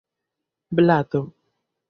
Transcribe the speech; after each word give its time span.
blato 0.75 1.21